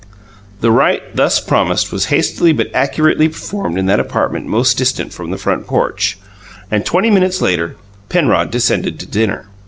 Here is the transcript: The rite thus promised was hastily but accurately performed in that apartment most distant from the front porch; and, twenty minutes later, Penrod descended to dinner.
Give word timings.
The 0.61 0.71
rite 0.71 1.15
thus 1.15 1.39
promised 1.39 1.91
was 1.91 2.05
hastily 2.05 2.53
but 2.53 2.73
accurately 2.73 3.27
performed 3.29 3.77
in 3.77 3.85
that 3.85 3.99
apartment 3.99 4.47
most 4.47 4.75
distant 4.75 5.13
from 5.13 5.29
the 5.29 5.37
front 5.37 5.67
porch; 5.67 6.17
and, 6.71 6.83
twenty 6.83 7.11
minutes 7.11 7.39
later, 7.39 7.75
Penrod 8.09 8.49
descended 8.49 8.99
to 8.99 9.05
dinner. 9.05 9.45